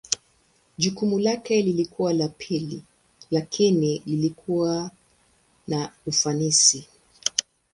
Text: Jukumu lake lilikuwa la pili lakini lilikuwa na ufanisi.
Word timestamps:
Jukumu 0.77 1.19
lake 1.19 1.61
lilikuwa 1.61 2.13
la 2.13 2.27
pili 2.27 2.83
lakini 3.31 4.01
lilikuwa 4.05 4.91
na 5.67 5.91
ufanisi. 6.05 6.87